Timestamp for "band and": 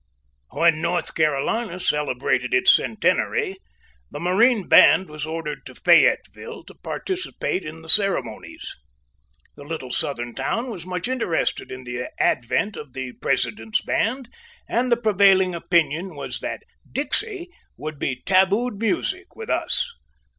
13.83-14.91